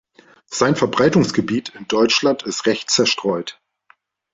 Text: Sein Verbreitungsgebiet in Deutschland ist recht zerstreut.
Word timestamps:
Sein 0.49 0.75
Verbreitungsgebiet 0.75 1.69
in 1.75 1.87
Deutschland 1.87 2.41
ist 2.41 2.65
recht 2.65 2.89
zerstreut. 2.89 3.61